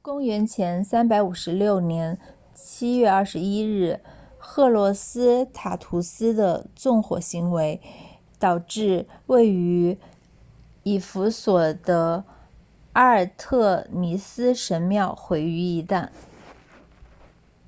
[0.00, 2.18] 公元前356年
[2.56, 4.00] 7月21日
[4.38, 7.82] 赫洛斯塔图斯 herostratus 的纵火行为
[8.38, 9.98] 导致位于
[10.82, 12.24] 以弗所 ephesus 的
[12.94, 16.08] 阿尔忒弥斯神庙毁于一旦